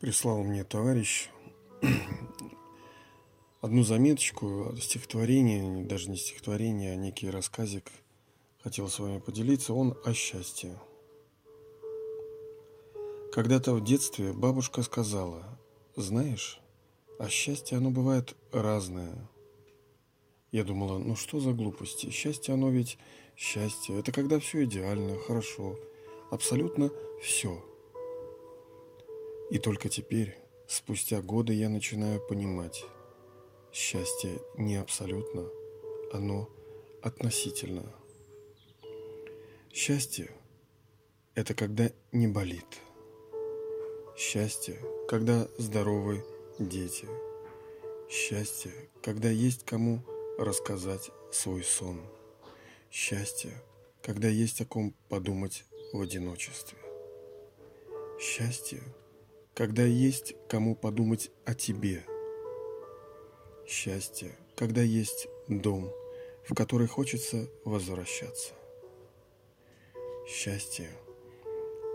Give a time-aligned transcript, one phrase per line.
[0.00, 1.28] Прислал мне товарищ
[3.60, 7.92] одну заметочку, стихотворение, даже не стихотворение, а некий рассказик.
[8.62, 9.74] Хотел с вами поделиться.
[9.74, 10.80] Он о счастье.
[13.30, 15.58] Когда-то в детстве бабушка сказала,
[15.96, 16.62] знаешь,
[17.18, 19.28] а счастье оно бывает разное.
[20.50, 22.08] Я думала, ну что за глупости?
[22.08, 22.96] Счастье оно ведь
[23.36, 23.98] счастье.
[23.98, 25.78] Это когда все идеально, хорошо.
[26.30, 26.90] Абсолютно
[27.22, 27.62] все.
[29.50, 30.38] И только теперь,
[30.68, 32.84] спустя годы, я начинаю понимать,
[33.72, 35.48] счастье не абсолютно,
[36.12, 36.48] оно
[37.02, 37.92] относительно.
[39.72, 40.30] Счастье–
[41.34, 42.78] это когда не болит.
[44.16, 44.78] Счастье,
[45.08, 46.24] когда здоровы
[46.60, 47.08] дети.
[48.08, 48.72] Счастье,
[49.02, 50.04] когда есть кому
[50.38, 52.00] рассказать свой сон.
[52.88, 53.52] Счастье,
[54.00, 56.78] когда есть о ком подумать в одиночестве.
[58.20, 58.80] Счастье–
[59.54, 62.04] когда есть кому подумать о тебе.
[63.66, 65.92] Счастье, когда есть дом,
[66.44, 68.54] в который хочется возвращаться.
[70.26, 70.90] Счастье,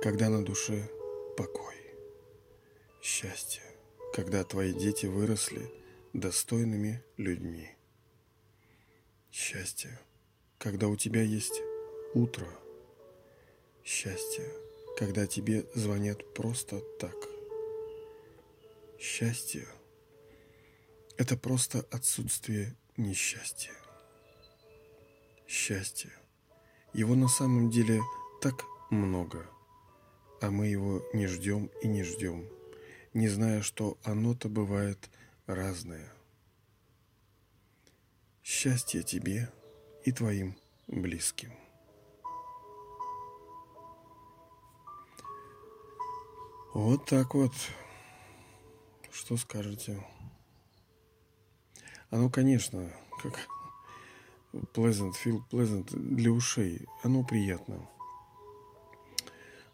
[0.02, 0.90] когда на душе
[1.38, 1.76] покой.
[3.02, 3.64] Счастье,
[4.14, 5.72] когда твои дети выросли
[6.14, 7.70] достойными людьми.
[9.32, 10.00] Счастье,
[10.58, 11.62] когда у тебя есть
[12.14, 12.48] утро.
[13.84, 14.46] Счастье,
[14.98, 17.16] когда тебе звонят просто так–
[19.08, 19.68] Счастье–
[21.18, 23.72] это просто отсутствие несчастья.
[25.48, 26.12] Счастье.
[26.92, 28.02] Его на самом деле
[28.42, 29.48] так много,
[30.42, 32.50] а мы его не ждем и не ждем,
[33.14, 35.12] не зная, что оно-то бывает
[35.46, 36.12] разное.
[38.44, 39.52] Счастье тебе
[40.04, 41.54] и твоим близким.
[46.74, 47.54] Вот так вот.
[49.18, 50.06] Что скажете?
[52.10, 52.92] Оно, конечно,
[53.24, 53.48] как
[54.74, 56.86] pleasant, feel pleasant для ушей.
[57.02, 57.88] Оно приятно.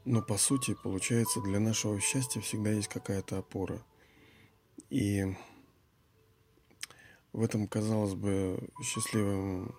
[0.05, 3.83] Но по сути, получается, для нашего счастья всегда есть какая-то опора.
[4.91, 5.25] И
[7.33, 9.75] в этом, казалось бы, счастливом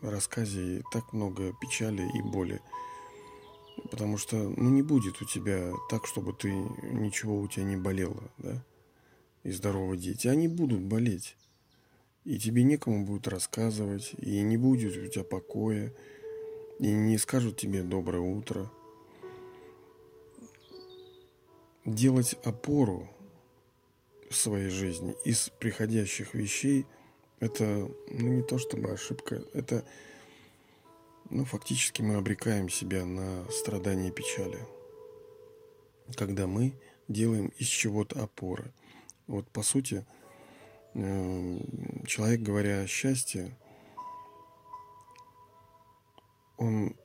[0.00, 2.62] рассказе так много печали и боли.
[3.90, 8.22] Потому что ну, не будет у тебя так, чтобы ты ничего у тебя не болело,
[8.38, 8.64] да?
[9.42, 11.36] И здоровые дети, они будут болеть.
[12.24, 15.94] И тебе некому будет рассказывать, и не будет у тебя покоя,
[16.78, 18.70] и не скажут тебе доброе утро.
[21.84, 23.08] Делать опору
[24.28, 26.84] в своей жизни из приходящих вещей–
[27.40, 29.84] это ну, не то чтобы ошибка, это
[31.30, 34.58] ну, фактически мы обрекаем себя на страдания и печали,
[36.14, 36.74] когда мы
[37.06, 38.70] делаем из чего-то опоры–
[39.28, 40.04] вот по сути,
[40.94, 41.58] э,
[42.06, 43.56] человек, говоря о счастье,
[46.56, 46.96] он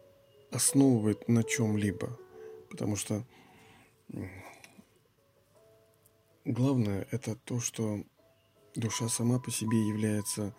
[0.52, 2.18] основывает на чем-либо.
[2.70, 3.24] Потому что
[6.46, 8.04] главное это то, что
[8.76, 10.56] душа сама по себе является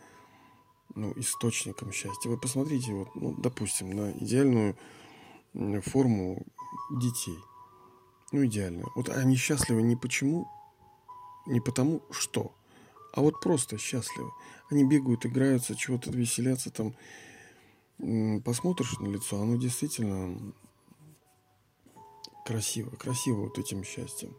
[0.94, 2.28] ну, источником счастья.
[2.28, 4.76] Вы посмотрите, вот, ну, допустим, на идеальную
[5.82, 6.46] форму
[6.90, 7.38] детей.
[8.32, 8.90] Ну, идеальную.
[8.94, 10.46] Вот они счастливы не почему
[11.46, 12.54] не потому что,
[13.12, 14.30] а вот просто счастливы.
[14.70, 16.94] Они бегают, играются, чего-то веселятся там.
[18.42, 20.52] Посмотришь на лицо, оно действительно
[22.44, 24.36] красиво, красиво вот этим счастьем.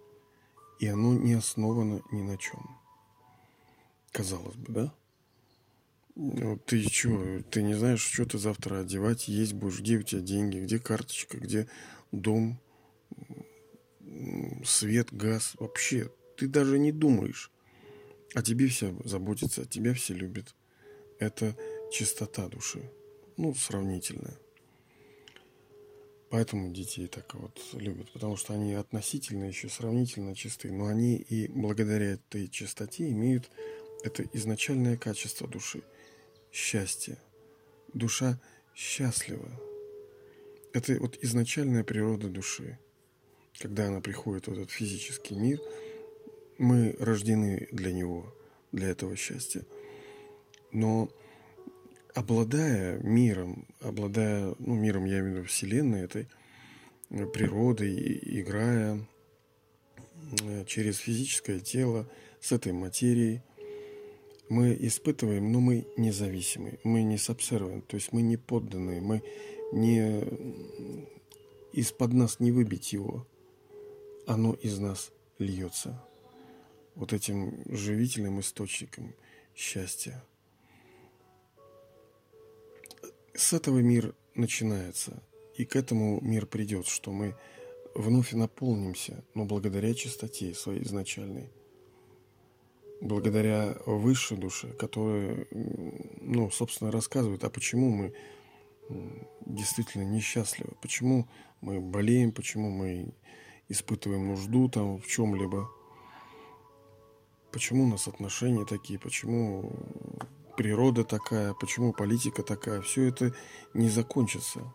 [0.80, 2.78] И оно не основано ни на чем.
[4.12, 4.94] Казалось бы, да?
[6.66, 10.60] Ты что, ты не знаешь, что ты завтра одевать, есть будешь, где у тебя деньги,
[10.60, 11.68] где карточка, где
[12.14, 12.58] дом,
[14.64, 17.52] свет, газ, вообще ты даже не думаешь.
[18.34, 20.56] О тебе все заботятся, о тебя все любят.
[21.20, 21.56] Это
[21.92, 22.92] чистота души.
[23.38, 24.38] Ну, сравнительная.
[26.30, 31.48] Поэтому детей так вот любят, потому что они относительно еще сравнительно чисты, но они и
[31.48, 33.50] благодаря этой чистоте имеют
[34.04, 35.84] это изначальное качество души–
[36.52, 37.18] счастье.
[37.94, 38.40] Душа
[38.76, 39.50] счастлива.
[40.74, 42.80] Это вот изначальная природа души.
[43.60, 45.62] Когда она приходит в этот физический мир–
[46.58, 48.34] мы рождены для него,
[48.72, 49.64] для этого счастья.
[50.72, 51.10] Но
[52.14, 56.28] обладая миром, обладая, ну, миром я имею в виду Вселенной, этой
[57.10, 59.06] э, природой, играя
[60.42, 62.10] э, через физическое тело
[62.40, 63.42] с этой материей,
[64.48, 69.24] мы испытываем, но мы независимы, мы не сабсервент, то есть мы не подданные, мы
[69.72, 70.24] не
[71.74, 73.28] из-под нас не выбить его,
[74.28, 76.00] оно из нас льется
[76.96, 79.14] вот этим живительным источником
[79.56, 80.24] счастья.
[83.34, 85.22] С этого мир начинается,
[85.56, 87.36] и к этому мир придет, что мы
[87.94, 91.50] вновь наполнимся, но благодаря чистоте своей изначальной,
[93.02, 98.14] благодаря высшей душе, которая, ну, собственно, рассказывает, а почему мы
[99.46, 101.28] действительно несчастливы, почему
[101.62, 103.14] мы болеем, почему мы
[103.68, 105.70] испытываем нужду там в чем-либо,
[107.56, 109.72] почему у нас отношения такие, почему
[110.58, 113.34] природа такая, почему политика такая, все это
[113.74, 114.74] не закончится,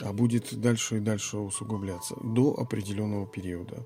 [0.00, 3.84] а будет дальше и дальше усугубляться до определенного периода.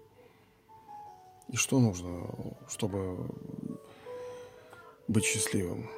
[1.49, 2.29] И что нужно,
[2.69, 3.27] чтобы
[5.09, 5.89] быть счастливым?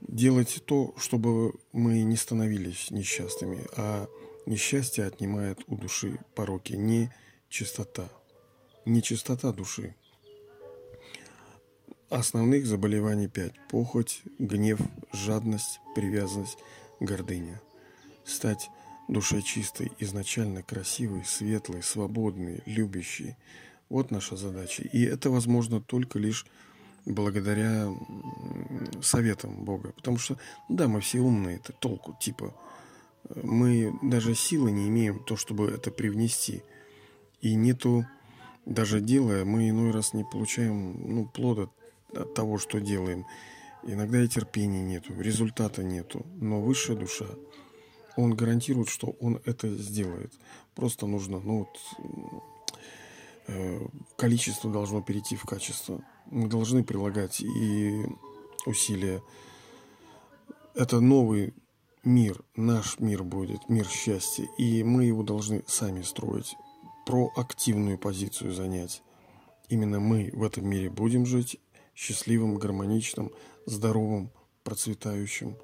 [0.00, 4.08] Делать то, чтобы мы не становились несчастными, а
[4.46, 7.12] несчастье отнимает у души пороки, не
[7.48, 8.08] чистота,
[8.84, 9.94] не чистота души.
[12.08, 13.54] Основных заболеваний пять.
[13.68, 14.78] Похоть, гнев,
[15.12, 16.56] жадность, привязанность,
[17.00, 17.60] гордыня.
[18.24, 18.70] Стать
[19.08, 23.34] душой чистой, изначально красивой, светлой, свободной, любящей.
[23.88, 24.84] Вот наша задача.
[24.84, 26.46] И это возможно только лишь
[27.06, 27.92] благодаря
[29.02, 29.90] советам Бога.
[29.96, 30.38] Потому что,
[30.68, 32.54] да, мы все умные, это толку, типа,
[33.34, 36.62] мы даже силы не имеем то, чтобы это привнести.
[37.40, 38.06] И нету,
[38.64, 41.68] даже делая, мы иной раз не получаем ну, плода
[42.12, 43.26] от того, что делаем.
[43.82, 46.26] Иногда и терпения нету, результата нету.
[46.40, 47.26] Но высшая душа,
[48.16, 50.32] он гарантирует, что он это сделает.
[50.74, 52.48] Просто нужно, ну вот,
[53.46, 53.86] э,
[54.16, 56.02] количество должно перейти в качество.
[56.26, 58.04] Мы должны прилагать и
[58.66, 59.22] усилия.
[60.74, 61.54] Это новый
[62.04, 64.46] мир, наш мир будет, мир счастья.
[64.58, 66.56] И мы его должны сами строить,
[67.04, 69.02] проактивную позицию занять.
[69.68, 71.58] Именно мы в этом мире будем жить,
[71.96, 73.32] счастливым, гармоничным,
[73.64, 74.30] здоровым,
[74.62, 75.56] процветающим.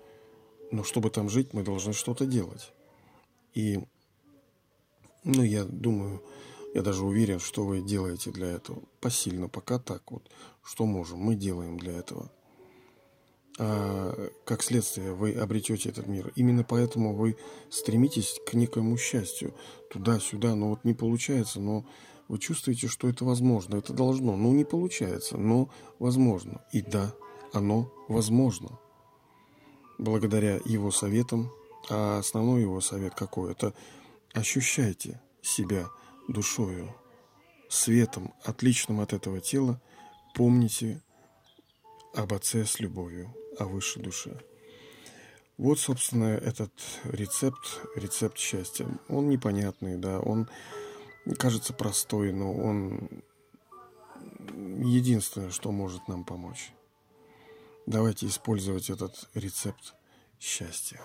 [0.73, 2.73] Но чтобы там жить, мы должны что-то делать.
[3.55, 3.79] И,
[5.23, 6.23] ну, я думаю,
[6.75, 8.83] я даже уверен, что вы делаете для этого.
[9.01, 10.31] Посильно, пока так вот.
[10.65, 12.33] Что можем, мы делаем для этого.
[13.59, 16.33] А как следствие вы обретете этот мир.
[16.35, 17.37] Именно поэтому вы
[17.69, 19.55] стремитесь к некому счастью.
[19.91, 21.85] Туда-сюда, но вот не получается, но
[22.29, 24.37] вы чувствуете, что это возможно, это должно.
[24.37, 26.65] Ну, не получается, но возможно.
[26.73, 27.15] И да,
[27.53, 28.79] оно возможно.
[29.99, 31.53] Благодаря его советам,
[31.91, 33.53] а основной его совет какой?
[33.53, 33.75] Это
[34.33, 35.89] ощущайте себя
[36.29, 36.95] душою,
[37.69, 39.81] светом, отличным от этого тела,
[40.35, 41.03] помните
[42.15, 44.41] об Отце с любовью, о высшей душе.
[45.59, 46.73] Вот, собственно, этот
[47.05, 48.87] рецепт, рецепт счастья.
[49.09, 50.49] Он непонятный, да, он
[51.39, 53.23] кажется простой, но он
[54.55, 56.73] единственное, что может нам помочь.
[57.87, 59.95] Давайте использовать этот рецепт
[60.39, 61.01] счастья.